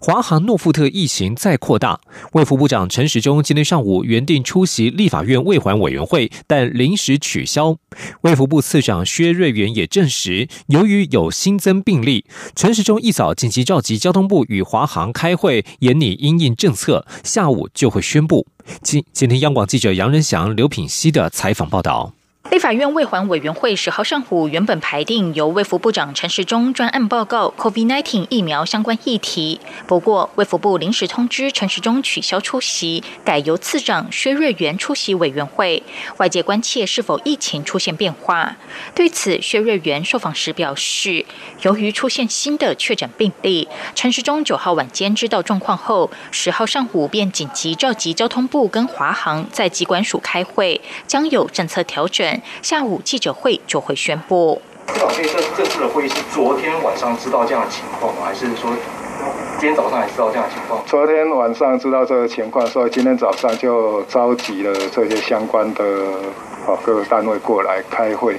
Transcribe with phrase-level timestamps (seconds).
[0.00, 2.00] 华航诺富特疫情再扩大，
[2.32, 7.76] 卫福部长陈时中今天上午原定出席立法院卫环委员会，但临时取消。
[8.22, 12.24] 卫福部次长薛瑞元也证实，由于有新增病例，
[12.54, 18.46] 陈时中一早紧急召集交通部与华航开会，研拟因应政策，下午就会宣布。
[18.80, 22.14] 今今天央广记者杨仁祥、刘品熙的采访报道。
[22.50, 35.82] 立法院卫环委员会十号上午原本排定由卫福部长陈时中专案报告 COVID-19 疫苗相关议题，不过卫福部临时通知陈时中取消出席，改由次长薛瑞元出席委员会。
[36.18, 38.56] 外界关切是否疫情出现变化。
[38.94, 41.24] 对此，薛瑞元受访时表示，
[41.62, 52.31] 由于出现新的确诊病例，陈时中九号晚间知道状况后，十号上午便紧急召集交通部跟华航在机管署开会，将有政策调整。
[52.62, 54.60] 下午记者会就会宣布。
[54.88, 58.22] 司长，这这次的会议是昨天晚上知道这样的情况吗？
[58.24, 58.70] 还是说
[59.58, 60.82] 今天早上也知道这样的情况？
[60.86, 65.84] 昨天晚上知道这个情况，所以今天早上就召集了这些相关的
[66.66, 68.36] 啊各个单位过来开会。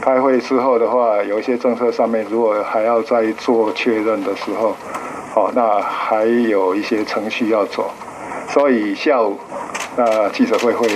[0.00, 4.74] 开会之后的话，有一些政策上面如果还要再做确认的时候，
[5.34, 7.90] 哦，那还有一些程序要走。
[8.48, 9.38] 所以下午
[9.96, 10.88] 那记者会会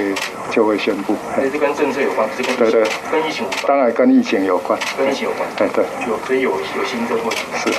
[0.50, 7.70] 就会宣布，这是跟政策有关，是跟对对，跟疫情有关，当然跟疫情有关，跟疫情有关，哎对，有所以有有新增问题，是。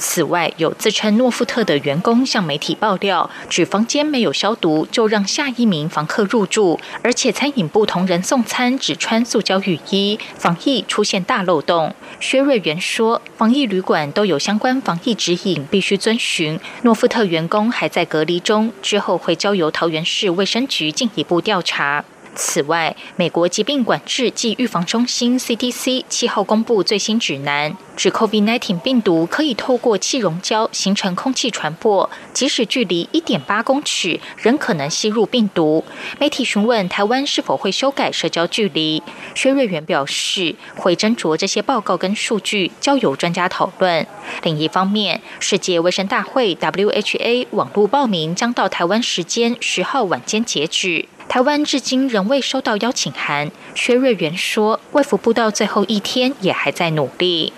[0.00, 11.94] 此外，有自称诺富特的员工向媒体爆料，指房间没有消毒就让下一名房客入住，而且餐饮部同仁送餐只穿塑胶雨衣，防疫出现大漏洞。
[12.18, 16.58] 薛瑞元说，防疫旅馆都有相关防疫指引，必须遵循。
[16.82, 22.04] 诺富特员工还在隔离中，之后会交由桃园市卫生局进一步调查。
[22.34, 35.84] 此外，美国疾病管制及预防中心 （CDC） 七号公布最新指南，指 COVID-19 病毒可以透过气溶胶形成空气传播，即使距离一点八公尺，仍可能吸入病毒。
[36.18, 39.02] 媒体询问台湾是否会修改社交距离，
[39.34, 44.06] 薛瑞元表示会斟酌这些报告跟数据，交由专家讨论。
[44.44, 51.06] 另一方面，世界卫生大会 （WHA） 网络报名将到台湾时间十号晚间截止。
[51.30, 53.52] 台湾至今仍未收到邀请函。
[53.76, 57.52] 薛瑞元说，卫福部到最后一天也还在努力。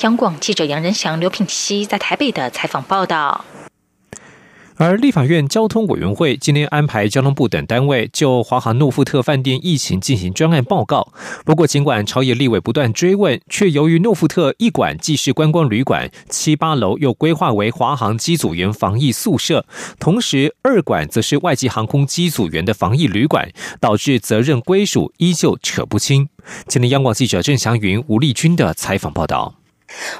[0.00, 3.44] 央广记者杨仁祥、刘品熙在台北的采访报道。
[4.78, 11.12] 而立法院交通委员会今天安排交通部等单位就华航诺富特饭店疫情进行专案报告。
[11.44, 19.66] 不过，尽管朝野立委不断追问，却由于诺富特一馆既是观光旅馆，七八楼又规划为华航机组员防疫宿舍，
[19.98, 23.50] 同时二馆则是外籍航空机组员的防疫旅馆，
[23.80, 26.28] 导致责任归属依旧扯不清。
[26.68, 29.57] 今天，央广记者郑祥云、吴丽君的采访报道。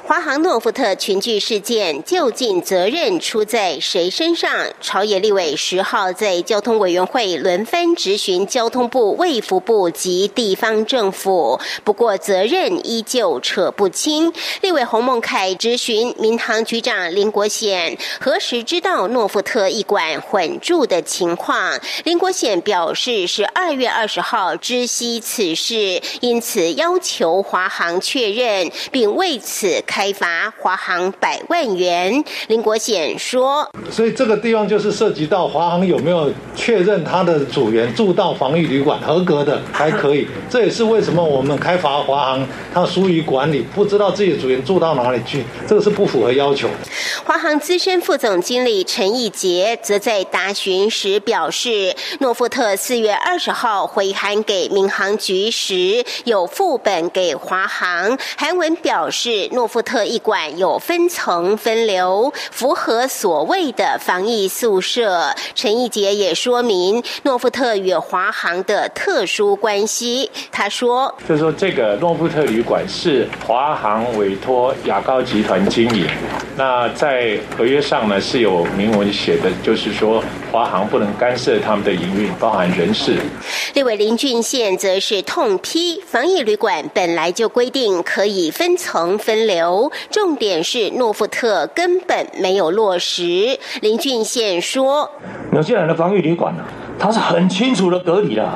[0.03, 4.49] 华航诺富特群聚事件究竟责任出在谁身上？
[4.81, 14.33] 朝野立委十号在交通委员会轮番质询交通部、卫福部及地方政府，不过责任依旧扯不清。
[14.61, 21.79] 立委洪孟凯质询民航局长林国显，何时知道诺富特一馆混住的情况？
[22.05, 29.58] 林国显表示是二月二十号知悉此事，因此要求华航确认，并为此。
[29.59, 46.69] 此开罚华航百万元，林国显说：“所以这个地方就是涉及到华航有没有确认他的组员住到防疫旅馆合格的还可以， 这也是为什么我们开罚华航他疏于管理，不知道自己的组员住到哪里去，这个是不符合要求。”
[47.25, 65.33] 华航资深副总经理陈义杰则在答询时表示：“诺富特四月二十号回函给民航局时，有副本给华航，韩文表示。”诺富特一馆有分层分流，符合所谓的防疫宿舍。
[65.55, 70.29] 陈义杰也说明诺富特与华航的特殊关系。
[70.51, 76.07] 他说：“就是说，这个诺富特旅馆是华航委托雅高集团经营。
[76.55, 83.17] 那在合约上呢是有明文写的，就是说华航不能干涉他们的营运，包含人事。”
[83.73, 89.38] 立委林俊宪则是痛批防疫旅馆本来就规定可以分层分。
[89.45, 93.57] 流，重点是诺富特根本没有落实。
[93.81, 95.09] 林俊宪说
[95.51, 96.63] ：“纽西兰的防御旅馆呢，
[96.97, 98.47] 它是很清楚的隔离的，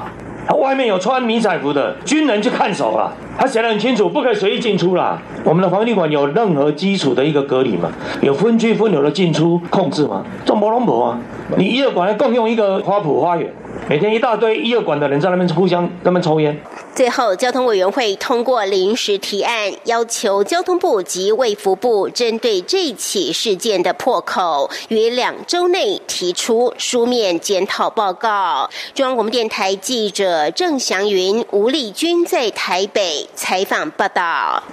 [0.48, 5.22] 他外面有穿迷彩服的军人去看守了，他写的很清楚，不可以随意进出啦。
[5.44, 7.92] 我们的防疫旅馆有任何基础的一个隔离吗？
[8.22, 10.24] 有分区分流的进出控制吗？
[10.46, 11.20] 这没龙博啊！
[11.58, 13.54] 你一个馆共用一个花圃花园。
[13.90, 16.58] 每天一大堆一二馆的人在那边互相那边抽烟。
[16.96, 28.70] 最后，交通委员会通过临时提案，要求交通部及卫福部针对这起事件的破口，于两周内提出书面检讨报告。
[28.94, 34.64] 中央广播电台记者郑祥云、吴丽君在台北采访报道。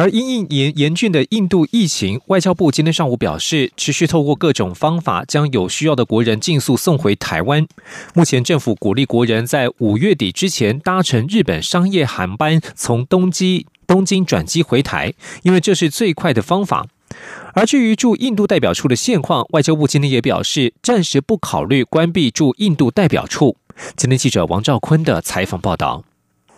[0.00, 7.66] 而因应严严峻的印度疫情，外交部今天上午表示，持续透过各种方法，将有需要的国人尽速送回台湾。
[8.14, 15.12] 目前政府鼓励国人在五月底之前搭乘日本商业航班从东京东京转机回台，
[15.42, 16.86] 因为这是最快的方法。
[17.52, 23.58] 而至于驻印度代表处的现况，外交部今天也表示，暂时不考虑关闭驻印度代表处。
[23.96, 26.04] 今天记者王兆坤的采访报道，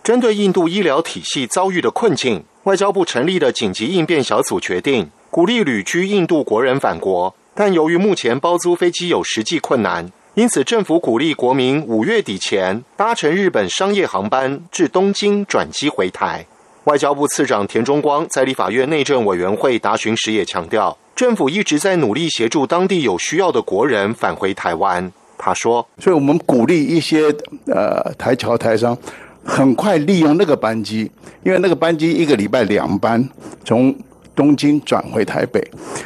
[0.01, 2.45] 针对印度医疗体系遭遇的困境。
[2.63, 16.45] 外交部成立的紧急应变小组决定鼓励旅居印度国人返国，但由于目前包租飞机有实际困难，因此政府鼓励国民五月底前搭乘日本商业航班至东京转机回台。
[16.85, 25.11] 外交部次长田中光在立法院内政委员会答询时也强调，政府一直在努力协助当地有需要的国人返回台湾。
[25.37, 27.23] 他说：“所以我们鼓励一些
[27.67, 28.97] 呃台侨台商。”
[29.43, 31.09] 很快利用那个班机，
[31.43, 33.27] 因为那个班机一个礼拜两班，
[33.65, 33.93] 从
[34.35, 35.61] 东京转回台北，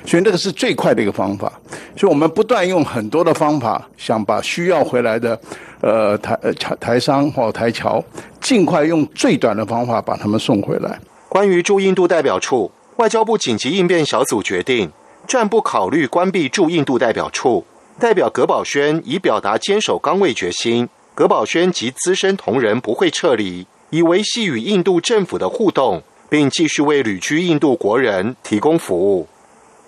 [0.06, 1.52] 所以那个是最快的一个方法。
[1.96, 5.40] 所以我们不断用很多的方法，想把需要回来的
[5.82, 6.38] 呃台
[6.80, 8.04] 台商或台侨，
[8.42, 11.00] 尽快用最短的方法把他们送回来。
[11.30, 14.92] 关于驻印度代表处，外交部紧急应变小组决定
[15.28, 17.66] 暂不考虑关闭驻印度代表处。
[18.00, 20.88] 代表葛宝轩已表达坚守岗位决心。
[21.18, 29.28] 葛宝轩及资深同仁不会撤离，以维系与印度政府的互动，并继续为旅居印度国人提供服务。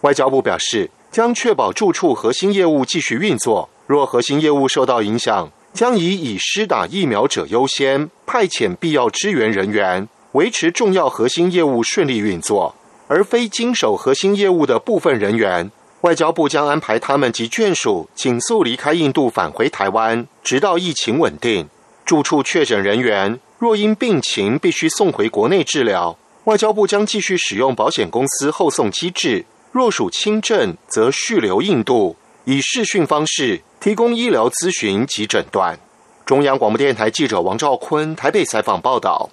[0.02, 3.70] 外交部表示，将确保住处核心业务继续运作。
[3.86, 12.74] 若核心业务受到影响，将以以施打疫苗者优先，派遣必要支援人员，维持重要核心业务顺利运作，
[13.08, 15.70] 而非经手核心业务的部分人员。
[16.02, 21.68] 外交部将安排他们及眷属紧速离开印度，返回台湾，直到疫情稳定。
[22.06, 29.44] 住处确诊人员若因病情必须送回国内治疗，外交部将继续使用保险公司后送机制；
[29.74, 32.16] 若属轻症，则续留印度，
[32.46, 35.78] 以视讯方式提供医疗咨询及诊断。
[36.26, 39.30] 中央广播电台记者王兆坤台北采访报道。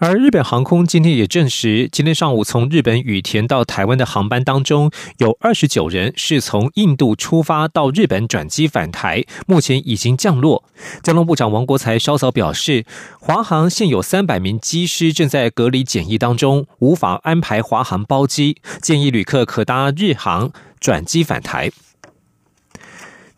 [0.00, 10.62] 而日本航空今天也证实，今天上午从日本羽田到台湾的航班当中，有二十九人是从印度出发到日本转机返台，目前已经降落。
[11.02, 12.84] 交通部长王国才稍早表示，
[13.18, 21.72] 华航现有三百名机师正在隔离检疫当中，无法安排华航包机，建议旅客可搭日航转机返台。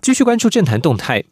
[0.03, 1.25] 继续关注政坛动态。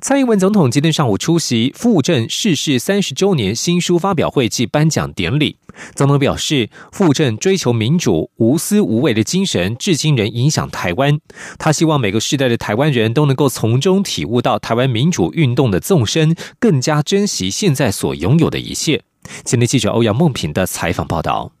[0.00, 5.56] 蔡英文总统今天上午出席傅政逝世三十周年新书发表会暨颁奖典礼。
[5.94, 11.18] 总统表示，傅政追求民主、无私无畏的精神，至今仍影响台湾。
[11.58, 19.02] 他希望每个世代的台湾人都能够从中体悟到台湾民主运动的纵深，更加珍惜现在所拥有的一切。
[19.44, 21.52] 今天记者欧阳梦平的采访报道。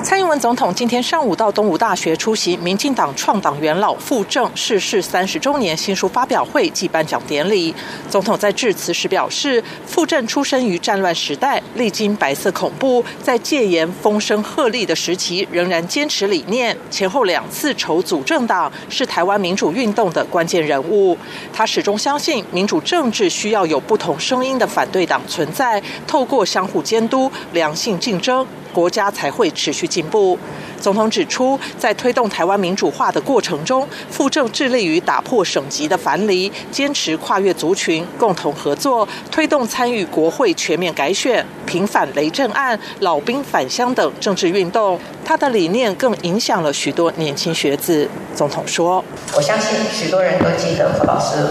[0.00, 7.74] 蔡英文总统今天上午到东吴大学出席民进党创党元老傅政逝世三十周年新书发表会暨颁奖典礼。
[8.08, 21.18] 总统在致辞时表示，傅政出生于战乱时代，历经白色恐怖，在戒严风声鹤唳的时期，仍然坚持理念，前后两次筹组政党，是台湾民主运动的关键人物。
[21.52, 28.46] 他始终相信，民主政治需要有不同声音的反对党存在，透过相互监督、良性竞争。
[28.78, 30.38] 国家才会持续进步。
[30.80, 44.96] 总统指出，在推动台湾民主化的过程中，傅政致力于打破省级的藩篱，坚持跨越族群共同合作，推动参与国会全面改选、平反雷震案、老兵返乡等政治运动。
[45.24, 48.08] 他的理念更影响了许多年轻学子。
[48.36, 49.04] 总统说
[49.34, 51.44] ：“我相信许多人都记得傅老师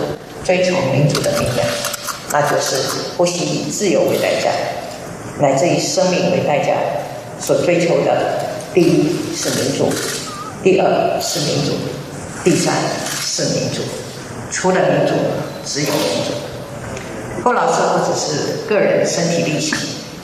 [0.46, 1.68] 追求民主的理念，
[2.32, 4.50] 那就是不惜以自由为代价，
[5.42, 6.72] 乃至以生命为代价。”
[7.40, 8.40] 所追求的，
[8.74, 9.90] 第一是民主，
[10.64, 11.74] 第二是民主，
[12.44, 12.74] 第三
[13.22, 13.82] 是民主。
[14.52, 15.14] 除了民主，
[15.66, 16.34] 只有民主。
[17.44, 19.78] 郭老师不只是个人身体力行，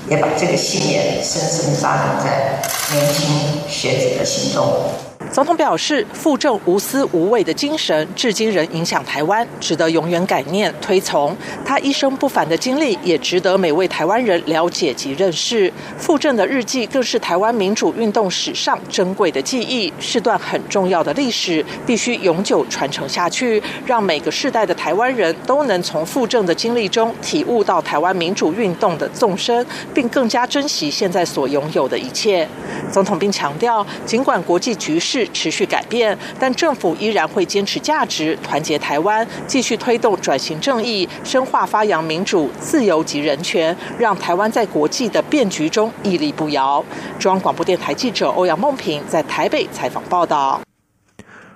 [0.10, 4.90] 也把这个信念深深扎根在年轻学子的心中。
[5.34, 11.36] 总统表示，傅政无私无畏的精神，至今仍影响台湾，值得永远感念推崇。
[11.66, 15.74] 他一生不凡的经历，也值得每位台湾人了解及认识。
[15.98, 32.48] 傅政的日记，更是台湾民主运动史上珍贵的记忆，是段很重要的历史，必须永久传承下去，让每个世代的台湾人都能从傅政的经历中体悟到台湾民主运动的纵深，并更加珍惜现在所拥有的一切。
[32.92, 46.84] 总统并强调，尽管国际局势持续改变，但政府依然会坚持价值，团结台湾，继续推动转型正义，深化发扬民主、自由及人权，让台湾在国际的变局中屹立不摇。
[47.20, 50.62] 中央广播电台记者欧阳梦平在台北采访报道。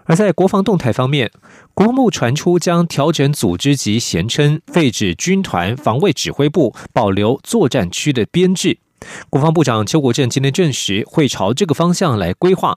[0.06, 1.30] 而在国防动态方面，
[1.74, 8.80] 国防部传出将调整组织及衔称，废止军团防卫指挥部，保留作战区的编制。
[9.30, 12.74] 国防部长邱国正今天证实，会朝这个方向来规划。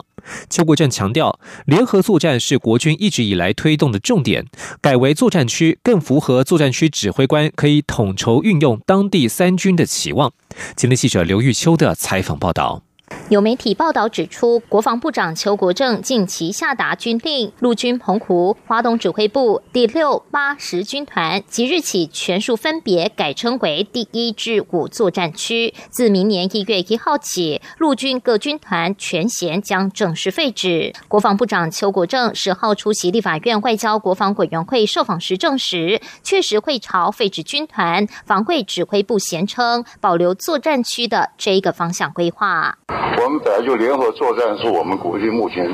[0.48, 4.46] 邱国正强调，联合作战是国军一直以来推动的重点，
[4.80, 10.32] 改为作战区更符合作战区指挥官可以统筹运用当地三军的期望。
[10.76, 12.82] 今天记者刘玉秋的采访报道。
[13.30, 25.72] 有媒体报道指出，国防部长邱国正近期下达军令，陆军澎湖、华东指挥部第六、八、十军团即日起全数分别改称为第一至五作战区。
[25.90, 30.92] 自明年一月一号起，陆军各军团全衔将正式废止。
[31.06, 42.78] 国防部长邱国正十号出席立法院外交国防委员会受访时证实，确实会朝废止军团防卫指挥部衔称，保留作战区的这一个方向规划。
[43.22, 45.66] 我们本来就联合作战是我们国军目前，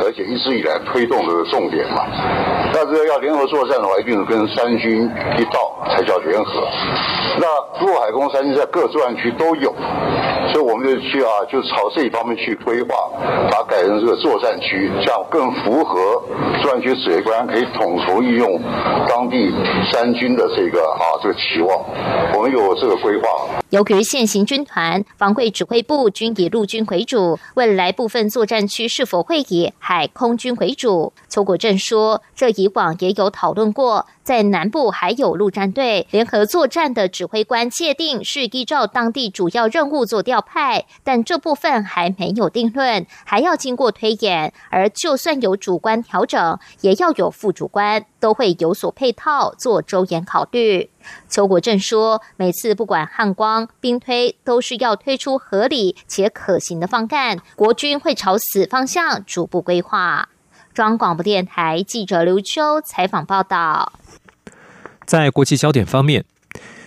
[0.00, 2.06] 而且一直以来推动的重点嘛。
[2.72, 6.68] 但是要联合作战的话，一定是跟三军一道才叫联合。
[7.38, 9.74] 那陆海空三军在各作战区都有，
[10.52, 12.88] 所以我们就去啊，就朝这一方面去规划，
[13.50, 16.22] 把它改成这个作战区，这样更符合
[16.62, 18.60] 作战区指挥官可以统筹运用
[19.08, 19.52] 当地
[19.92, 21.78] 三军的这个啊这个期望。
[22.34, 23.28] 我们有这个规划。
[23.70, 31.12] 由于现行军团防卫指挥部均以陆军为主，未来部分作战区是否会以海空军为主？
[31.28, 44.52] 邱国正说，这以往也有讨论过，在南部还有陆战队联合作战的指挥官界定是依照当地主要任务做调派，但这部分还没有定论，还要经过推演。
[44.68, 50.90] 而就算有主观调整，也要有副主观，都会有所配套做周延考虑。
[51.28, 60.30] 邱国正说，每次不管汉光、兵推，都是要推出合理且可行的方案，国军会朝此方向逐步规划。
[60.74, 63.92] 中央广播电台记者刘秋采访报道。
[65.06, 66.24] 在国际焦点方面，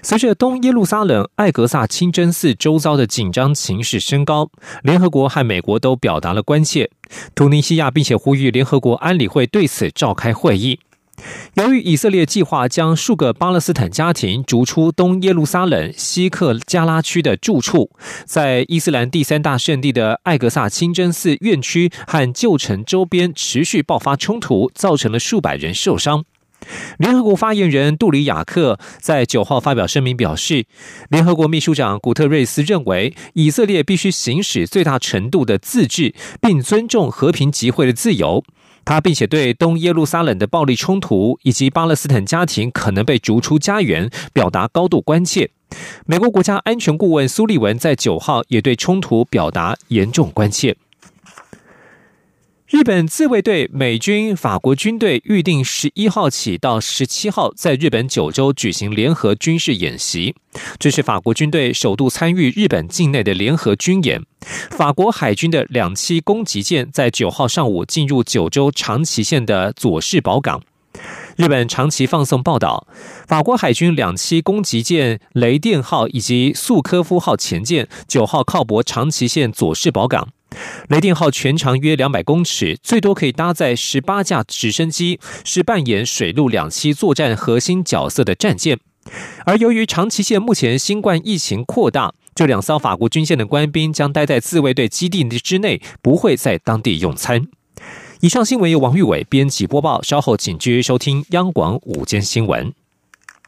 [0.01, 4.49] 随着东耶路撒冷艾格萨清真寺周遭的紧张情势升高，
[4.83, 6.89] 联合国和美国都表达了关切。
[7.33, 10.79] 突尼西亚并且呼吁联合国安理会对此召开会议。
[11.55, 17.89] 由于以色列计划将数个巴勒斯坦家庭逐出东耶路撒冷西克加拉区的住处，
[18.25, 26.23] 在伊斯兰第三大圣地的艾格萨清真寺院区和旧城周边持续爆发冲突，造成了数百人受伤。
[26.97, 30.65] 联合国发言人杜里亚克在九号发表声明表示，
[31.09, 38.43] 联合国秘书长古特瑞斯认为，以色列必须行使最大程度的自治，并尊重和平集会的自由。
[38.85, 45.51] 他并且对东耶路撒冷的暴力冲突以及巴勒斯坦家庭可能被逐出家园表达高度关切。
[46.07, 50.75] 美国国家安全顾问苏利文在九号也对冲突表达严重关切。
[52.69, 60.35] 日本自卫队、美军、法国军队预定十一号起到十七号在日本九州举行联合军事演习，
[60.77, 64.21] 这是法国军队首度参与日本境内的联合军演。
[64.69, 70.61] 法国海军的两栖攻击舰在九号上午进入九州长崎县的佐世保港。
[71.37, 72.85] 日本长崎放送报道，
[73.27, 80.29] 法国海军两栖攻击舰雷电号以及素科夫号前舰九号靠泊长崎县佐世保港。
[80.89, 88.79] 雷电号全长约两百公尺，最多可以搭载十八架直升机，是扮演水陆两栖作战核心角色的战舰。
[89.45, 97.47] 而由于长崎县目前新冠疫情扩大，这两艘法国军舰的官兵将待在自卫队基地之内，不会在当地用餐。
[98.21, 102.73] 以上新闻由王玉伟编辑播报，稍后请继续收听央广午间新闻。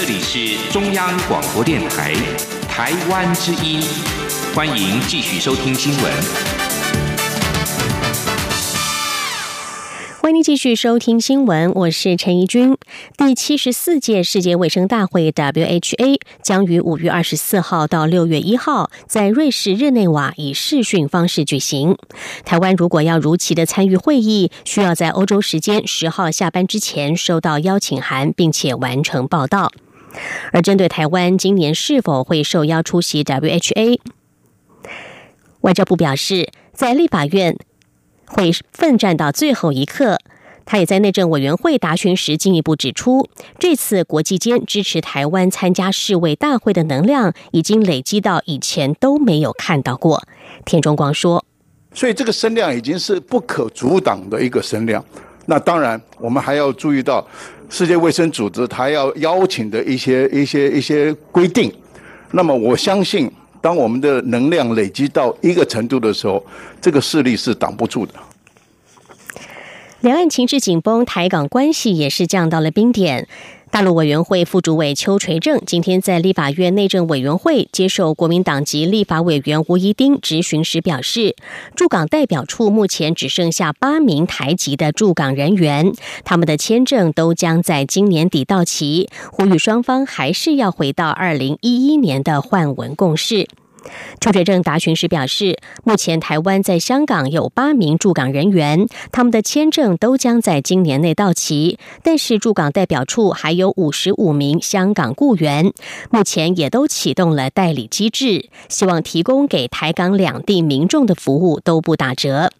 [0.00, 2.14] 这里是中央广播电台
[2.66, 3.82] 台湾之音，
[4.54, 6.10] 欢迎继续收听新闻。
[10.22, 12.78] 欢迎继续收听新闻，我是陈怡君。
[13.18, 21.98] 第七十四届世界卫生大会 （WHA） 将于五月二十四号到六月一号在瑞士日内瓦以视讯方式举行。
[22.46, 29.70] 台湾如果要如期的参与会议，需要在欧洲时间十号下班之前收到邀请函，并且完成报道。
[30.52, 33.98] 而针对台湾今年是否会受邀出席 WHA，
[35.60, 37.56] 外交部表示，在立法院。
[38.32, 40.18] 会奋战到最后一刻。
[40.64, 50.22] 他也在内政委员会答询时进一步指出，这次国际间支持台湾参加世卫大会的能量，已经累积到以前都没有看到过。
[50.64, 51.44] 田中光说
[51.92, 55.04] ：“所以这个声量已经是不可阻挡的一个声量。
[55.50, 57.26] 那当然，我们还要注意到
[57.68, 61.72] 世界卫生组织他要邀请的一些一些一些规定。
[62.30, 63.30] 那么我相信。”
[63.62, 66.42] 当我们的能量累积到一个程度的时候，
[66.80, 68.14] 这个势力是挡不住的。
[70.00, 73.28] 两岸情势紧绷，台港关系也是降到了冰点。
[73.70, 81.36] 大陆委员会副主委邱垂正今天在立法院内政委员会接受国民党籍立法委员吴怡丁质询时表示，
[81.76, 85.92] 驻港代表处目前只剩下八名台籍的驻港人员，
[86.24, 93.46] 他们的签证都将在今年底到期，呼吁双方还是要回到二零一一年的换文共识。
[94.20, 101.78] 邱垂正答询时表示，目前台湾在香港有八名驻港人员，他们的签证都将在今年内到期。
[102.02, 105.72] 但是驻港代表处还有五十五名香港雇员，
[106.10, 112.50] 目前也都启动了代理机制，希望提供给台港两地民众的服务都不打折。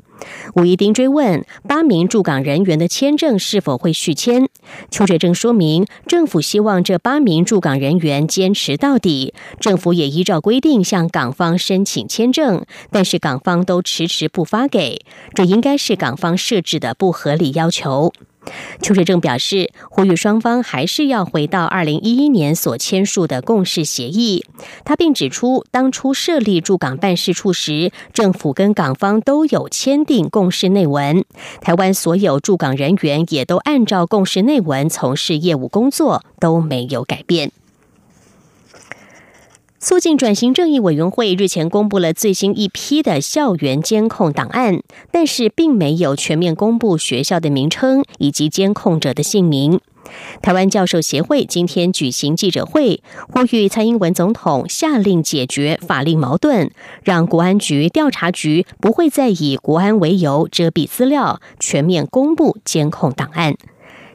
[0.55, 4.47] 吴一丁追问八名驻港人员的签证是否会续签，
[4.91, 15.05] 邱垂正说明，政府希望这八名驻港人员坚持到底，政府也依照规定向港方申请签证，但是港方都迟迟不发给，
[15.35, 18.13] 这应该是港方设置的不合理要求。
[18.81, 24.45] 邱水正表示，呼吁双方还是要回到二零一一年所签署的共识协议。
[24.85, 31.25] 他并指出，当初设立驻港办事处时，政府跟港方都有签订共识内文，
[31.61, 37.53] 台湾所有驻港人员也都按照共识内文从事业务工作，都没有改变。
[39.81, 49.81] 促进转型正义委员会日前公布了最新一批的校园监控档案，但是并没有全面公布学校的名称以及监控者的姓名。
[50.43, 56.71] 台湾教授协会今天举行记者会，呼吁蔡英文总统下令解决法令矛盾，
[57.03, 63.55] 让国安局调查局不会再以国安为由遮蔽资料，全面公布监控档案。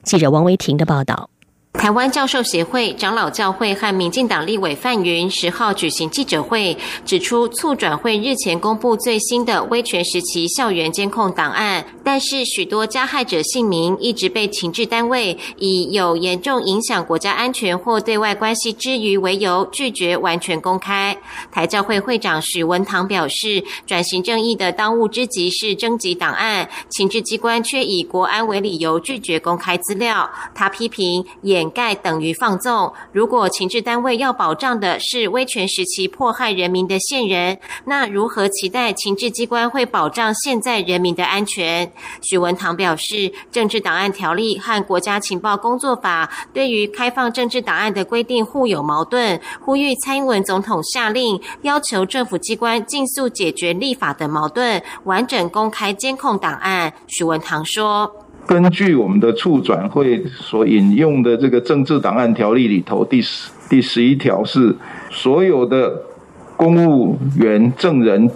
[0.04, 1.32] 记者王维婷的报道。
[1.78, 21.16] 台湾教授协会、长老教会和民进党立委范云十号举行记者会，指出促转会日前公布最新的威权时期校园监控档案，但是许多加害者姓名一直被情治单位以有严重影响国家安全或对外关系之余为由拒绝完全公开。
[21.52, 30.28] 台教会会长许文堂表示，转型正义的当务之急是征集档案，情治机关却以国安为理由拒绝公开资料。
[30.56, 31.65] 他批评也。
[31.66, 32.94] 掩盖等于放纵。
[33.12, 41.92] 如果情治单位要保障的是威权时期迫害人民的线人，那如何期待情治机关会保障现在人民的安全？
[42.22, 56.94] 许文堂表示，政治档案条例和国家情报工作法对于开放政治档案的规定互有矛盾，呼吁蔡英文总统下令要求政府机关尽速解决立法的矛盾，完整公开监控档案。
[57.08, 58.25] 许文堂说。
[58.48, 64.76] 根据我们的促转会所引用的这个政治档案条例里头，第十第十一条是
[65.10, 66.04] 所有的
[66.56, 68.30] 公务员、证人、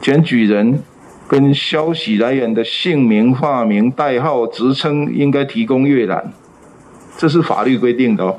[0.00, 0.82] 检举人
[1.28, 6.32] 跟消息来源的姓名、化名、代号、职称应该提供阅览，
[7.16, 8.36] 这是法律规定的哦。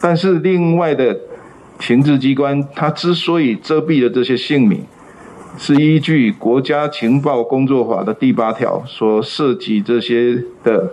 [0.00, 1.18] 但是另外的
[1.80, 4.84] 情治机关，他之所以遮蔽了这些姓名，
[5.58, 10.90] 是依据国家情报工作法的第八条所涉及这些的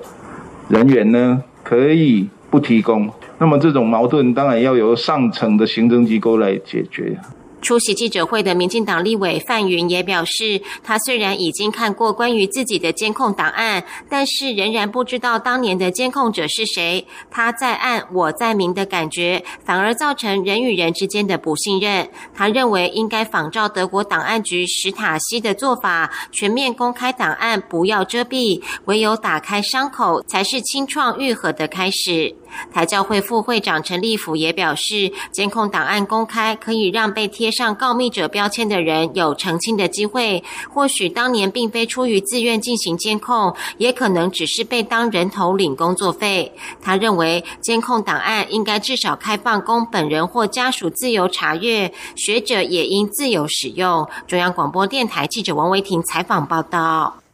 [0.67, 3.09] 人员呢，可以不提供。
[3.39, 7.17] 那么这种矛盾当然要由上层的行政机构来解决。
[7.61, 17.05] 出席记者会的民进党立委范云也表示，他虽然已经看过关于自己的监控档案，但是仍然不知道当年的监控者是谁。
[17.31, 22.09] 他在暗，我在明的感觉，反而造成人与人之间的不信任。
[22.33, 32.35] 他认为应该仿照德国档案局史塔西的做法，全面公开档案，不要遮蔽，唯有打开伤口，才是清创愈合的开始。
[32.73, 40.43] 台教会副会长陈立甫也表示，监控档案公开可以让被贴上告密者标签的人有澄清的机会。
[40.69, 46.51] 或许当年并非出于自愿进行监控，也可能只是被当人头领工作费。
[46.81, 54.07] 他认为，监控档案应该至少开放供本人或家属自由查阅，学者也应自由使用。
[54.27, 57.26] 中央广播电台记者王维婷采访报道。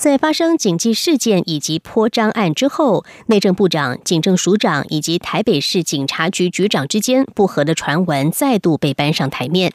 [0.00, 9.74] 在发生警纪事件以及泼张案之后，内政部长、警政署长以及台北市警察局局长之间不和的传闻再度被搬上台面。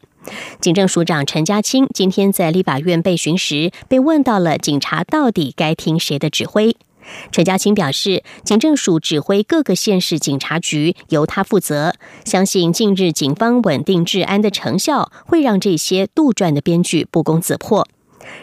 [0.60, 6.76] 警政署长陈家清今天在立法院被询时，被问到了警察到底该听谁的指挥。
[7.32, 11.94] 陈家清表示，警政署指挥各个县市警察局由他负责，
[12.26, 17.88] 相信近日警方稳定治安的成效，会让这些杜撰的编剧不攻自破。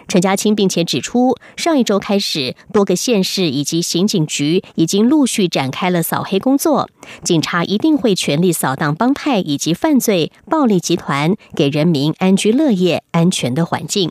[0.09, 6.89] 陈家清并且指出，上一周开始，多个县市以及刑警局已经陆续展开了扫黑工作，
[7.23, 14.11] 警察一定会全力扫荡帮派以及犯罪暴力集团，给人民安居乐业、安全的环境。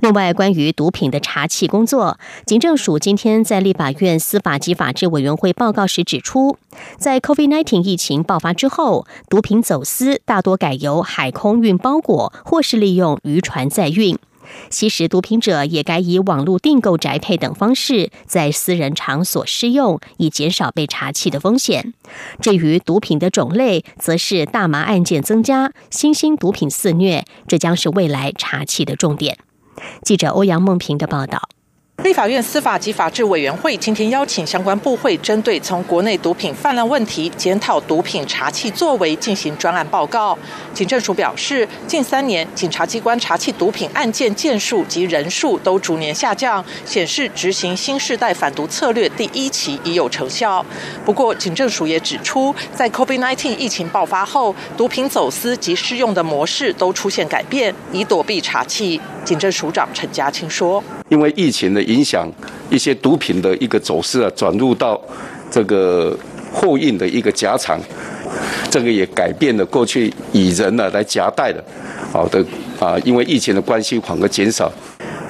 [0.00, 6.58] 另外，关于毒品的查缉工作，警政署今天在立法院司法及法制委员会报告时指出，
[6.98, 14.18] 在 COVID-19 疫情爆发之后，毒品走私大多改由海空运包裹，或是利用渔船载运。
[14.70, 21.94] 吸食毒品者也该以网络订购、宅配等方式在私人场所试用，以减少被查缉的风险。
[22.40, 29.38] 至于毒品的种类，则是大麻案件增加，新兴毒品肆虐，这将是未来查缉的重点。
[30.02, 31.48] 记者欧阳梦平的报道。
[32.04, 40.38] 立法院司法及法制委员会今天邀请相关部会，针对从国内毒品泛滥问题检讨毒品查缉作为进行专案报告。
[40.74, 50.62] 警政署表示，近三年警察机关查缉毒品案件件数及人数都逐年下降，显示执行新时代反毒策略第一期已有成效。
[51.06, 59.00] 不过，警政署也指出，在 COVID-19 疫情爆发后，毒品走私及适用的模式都出现改变，以躲避查缉。
[59.24, 62.28] 警政署长陈家清说：“因为疫情的影响，
[62.68, 65.00] 一些毒品的一个走势啊，转入到
[65.50, 66.16] 这个
[66.52, 67.80] 货运的一个夹场，
[68.68, 71.62] 这个也改变了过去以人呢来夹带的，
[72.12, 72.44] 好的
[72.80, 74.70] 啊，因为疫情的关系，反而减少。”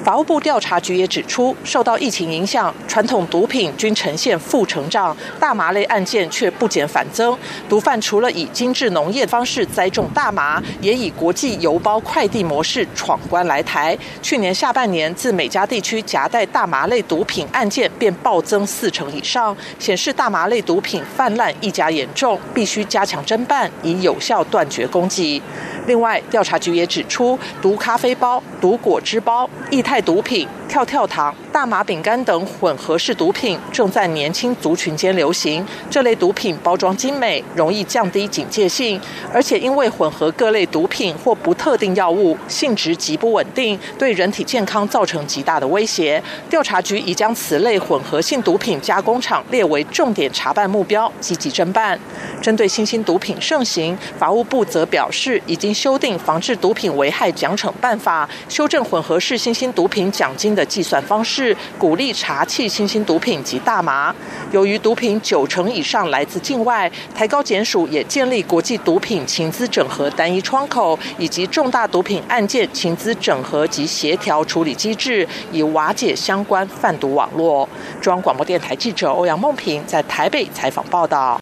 [0.05, 7.35] 法务部调查局也指出，受到疫情影响，传统毒品均呈现负成长，大麻类案件却不减反增。
[7.67, 13.97] 毒贩除了以精致农业方式栽种大麻，也以国际邮包快递模式闯关来台。
[14.21, 25.41] 去年下半年，自美加地区夹带大麻类毒品案件便暴增四成以上，显示大麻类毒品泛滥愈加严重，必须加强侦办，以有效断绝攻击。
[25.87, 30.47] 另外，调查局也指出，毒咖啡包、毒果汁包、液态毒品。
[30.67, 35.65] 跳跳糖、大麻饼干等混合式毒品正在年轻族群间流行。
[35.89, 38.99] 这类毒品包装精美，容易降低警戒性，
[39.31, 46.21] 而且因为混合各类毒品或不特定药物，性质极不稳定，对人体健康造成极大的威胁。
[46.49, 51.97] 调查局已将此类混合性毒品加工厂列为重点查办目标，积极侦办。
[52.41, 60.65] 针对新兴毒品盛行，法务部则表示，已经修订防治毒品危害奖惩办法，修正混合式新兴毒毒品奖金的。
[60.65, 64.13] 计算方式鼓励查缉新兴毒品及大麻。
[64.51, 77.69] 由于毒品九成以上来自境外，台高检署也建立国际毒品情资整合单一窗口，以及重大毒品案件情资整合及协调处理机制，以瓦解相关贩毒网络。
[78.01, 81.39] 中央广播电台记者欧阳梦平在台北采访报道。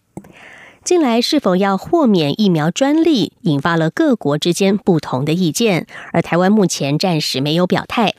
[0.84, 8.12] 近来是否要豁免疫苗专利，引发了各国之间不同的意见，而台湾目前暂时没有表态。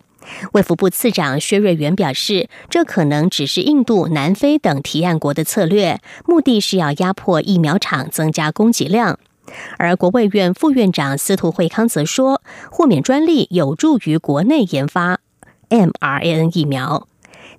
[0.54, 9.20] 卫福部次长薛瑞元表示，这可能只是印度、南非等提案国的策略，目的是要压迫疫苗厂增加供给量。
[9.78, 15.20] 而国卫院副院长司徒惠康则说，豁免专利有助于国内研发
[15.70, 17.08] mRNA 疫苗。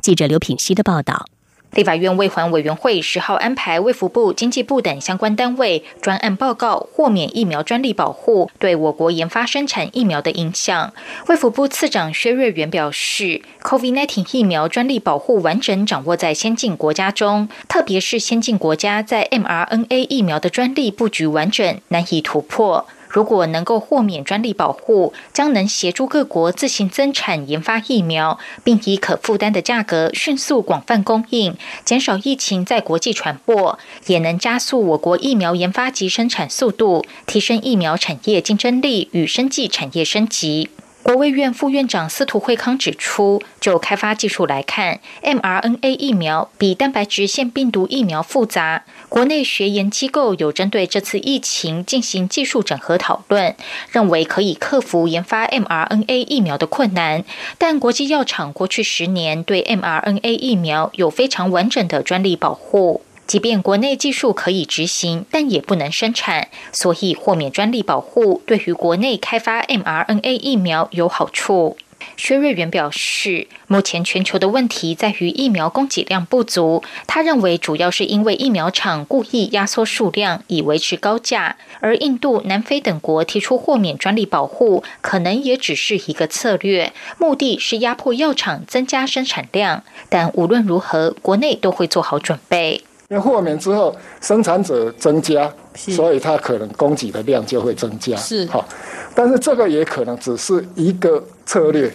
[0.00, 1.26] 记者刘品希的报道。
[1.72, 10.94] 立法院卫环委员会十号安排卫福部、经济部等相关单位专案报告豁免疫苗专利保护对我国研发生产疫苗的影响。
[11.28, 22.86] 卫福部次长薛瑞元表示，COVID-19 疫苗专利保护完整掌握在先进国家中，特别是先进国家在 mRNA 疫苗的专利布局完整，难以突破。
[23.16, 40.68] 如果能够豁免专利保护，将能协助各国自行增产研发疫苗，并以可负担的价格迅速广泛供应，减少疫情在国际传播，也能加速我国疫苗研发及生产速度，提升疫苗产业竞争力与生技产业升级。
[41.06, 48.82] 国卫院副院长司徒惠康指出，就开发技术来看，mRNA 疫苗比蛋白质腺病毒疫苗复杂。
[49.08, 53.54] 国内学研机构有针对这次疫情进行技术整合讨论，
[53.92, 57.22] 认为可以克服研发 mRNA 疫苗的困难。
[57.56, 63.02] 但国际药厂过去十年对 mRNA 疫苗有非常完整的专利保护。
[63.26, 71.76] 即便国内技术可以执行，但也不能生产，所以豁免专利保护对于国内开发 mRNA 疫苗有好处。
[72.16, 76.84] 薛瑞元表示，目前全球的问题在于疫苗供给量不足。
[77.06, 89.82] 他认为，主要是因为疫苗厂故意压缩数量以维持高价，而印度、南非等国提出豁免专利保护，可能也只是一个策略，目的是压迫药厂增加生产量。
[90.08, 92.82] 但无论如何，国内都会做好准备。
[93.08, 98.16] 因为豁免之后，生产者增加，所以它可能供给的量就会增加。
[98.16, 98.66] 是好，
[99.14, 101.92] 但是这个也可能只是一个策略，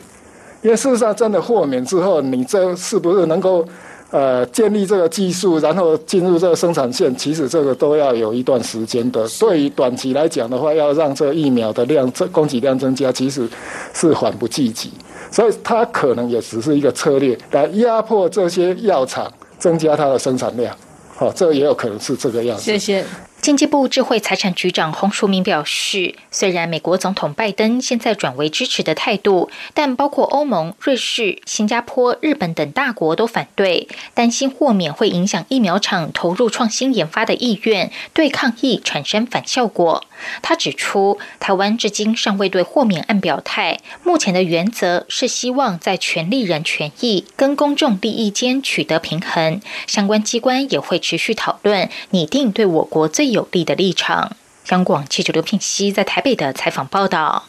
[0.62, 3.68] 因为事实上真的豁免之后，你这是不是能够
[4.10, 7.14] 呃建立这个技术，然后进入这个生产线？
[7.18, 9.28] 其实这个都要有一段时间的。
[9.38, 13.46] 对于短期来讲的话，要让这个疫苗的量、这供给量增加，其实
[13.94, 14.90] 是缓不济急。
[15.30, 20.74] 所以它可能也只是一个策略，来压迫这些药厂，增加它的生产量。
[21.22, 22.64] 哦，这个也有可能是这个样子。
[22.64, 23.06] 谢谢。
[23.42, 40.04] 经济部智慧财产局长洪淑明表示，虽然美国总统拜登现在转为支持的态度，但包括欧盟、瑞士、新加坡、日本等大国都反对，担心豁免会影响疫苗厂投入创新研发的意愿，对抗疫产生反效果。
[40.44, 53.31] 他指出，台湾至今尚未对豁免案表态，目前的原则是希望在权利人权益跟公众利益间取得平衡，相关机关也会持续讨论，拟定对我国最。
[53.32, 54.36] 有利的立场。
[54.64, 57.46] 香港记者刘聘熙在台北的采访报道。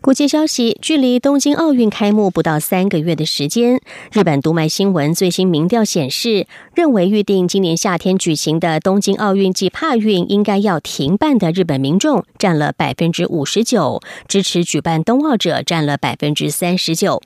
[0.00, 3.78] 国际消息：距离东京奥运开幕不到三个月的时间，
[4.10, 17.20] 日本读卖新闻最新民调显示，认为预定今年夏天举行的东京奥运及帕运应该要停办的日本民众占了百分之五十九，支持举办冬奥者占了百分之三十九。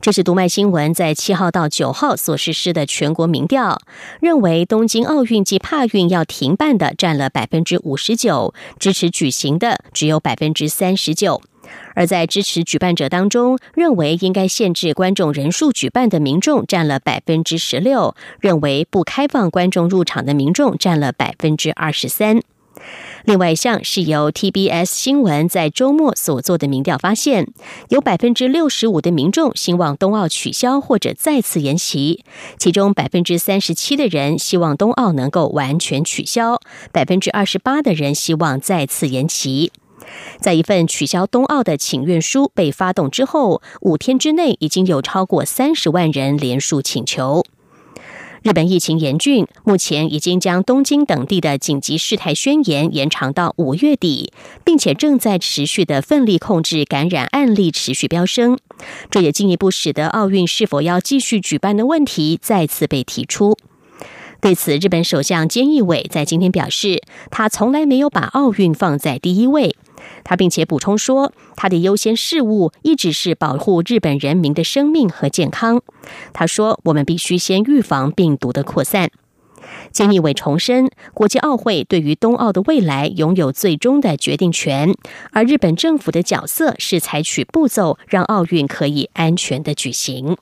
[0.00, 3.80] 这是读卖新闻在七号到九号所实施的全国民调，
[4.20, 11.42] 认为东京奥运及帕运要停办的占了百分之五十九，支持举行的只有百分之三十九。
[11.94, 22.40] 而在支持举办者当中，认为应该限制观众人数举办的民众占了百分之十六，认为不开放观众入场的民众占了百分之二十三。
[23.24, 27.46] 另外一项是由 TBS 新闻在周末所做的民调发现，
[27.88, 32.24] 有百分之六十五的民众希望冬奥取消或者再次延期，
[32.58, 36.60] 其中百分之三十七的人希望冬奥能够完全取消，
[36.92, 39.72] 百分之二十八的人希望再次延期。
[40.40, 47.44] 在一份取消冬奥的请愿书被发动之后，五天之内已经有超过三十万人联署请求。
[48.42, 54.32] 日本疫情严峻，目前已经将东京等地的紧急事态宣言延长到五月底，
[54.64, 58.58] 并且正在持续的奋力控制感染案例持续飙升。
[59.10, 63.58] 这也进一步使得奥运是否要继续举办的问题再次被提出。
[64.40, 69.76] 对此，日本首相菅义伟在今天表示，他从来没有把奥运放在第一位。
[70.24, 75.82] 他并且补充说，他的优先事务一直是保护日本人民的生命和健康。
[76.32, 79.10] 他说：“我们必须先预防病毒的扩散。”
[79.92, 84.94] 菅义伟重申，国际奥会对于冬奥的未来拥有最终的决定权，
[85.32, 90.36] 而日本政府的角色是采取步骤，让奥运可以安全的举行。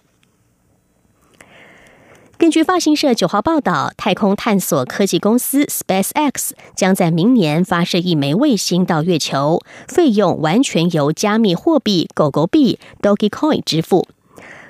[2.39, 14.07] 根据发行社九号报道，太空探索科技公司 SpaceX 将在明年发射一枚卫星到月球，费用完全由加密货币狗狗币 Dogecoin 支付。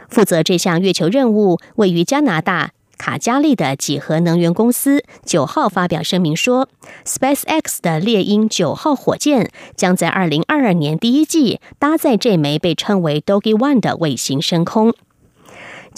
[0.09, 6.71] 负责这项月球任务位于加拿大卡加利的几何能源公司九号发表声明说
[7.05, 14.95] ，SpaceX 的猎鹰九号火箭将在二零二二年第一季搭载这枚被称为 Doge One 的卫星升空。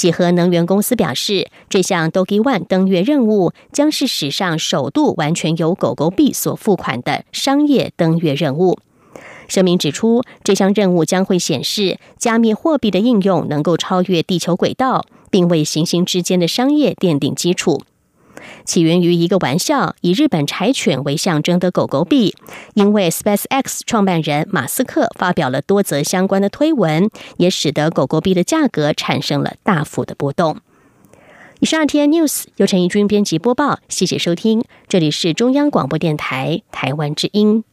[0.01, 8.79] 几何能源公司表示，这项 Dogi One 登月任务将是史上首度完全由狗狗币所付款的商业登月任务。
[9.47, 17.83] 声明指出，这项任务将会显示加密货币的应用能够超越地球轨道，并为行星之间的商业奠定基础。
[18.64, 22.35] 起源于一个玩笑，以日本柴犬为象征的狗狗币，
[22.74, 30.59] 因为 SpaceX 创办人马斯克发表了多则相关的推文，也使得狗狗币的价格产生了大幅的波动。
[31.61, 37.64] 以上 T N News 由陈怡君编辑播报，谢谢收听，这里是中央广播电台台湾之音。